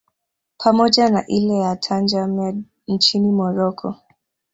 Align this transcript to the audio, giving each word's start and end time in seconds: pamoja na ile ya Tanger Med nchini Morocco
pamoja 0.57 1.09
na 1.09 1.27
ile 1.27 1.53
ya 1.57 1.75
Tanger 1.75 2.27
Med 2.27 2.63
nchini 2.87 3.31
Morocco 3.31 3.95